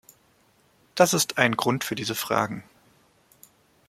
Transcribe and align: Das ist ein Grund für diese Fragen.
Das 0.95 1.13
ist 1.13 1.37
ein 1.37 1.55
Grund 1.55 1.83
für 1.83 1.93
diese 1.93 2.15
Fragen. 2.15 2.63